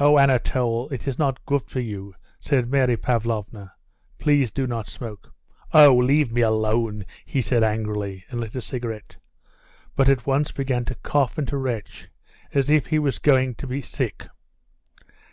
[0.00, 3.74] "Oh, Anatole, it is not good for you," said Mary Pavlovna.
[4.18, 5.32] "Please do not smoke."
[5.72, 9.18] "Oh, leave me alone," he said angrily, and lit a cigarette,
[9.94, 12.08] but at once began to cough and to retch,
[12.52, 14.26] as if he were going to be sick.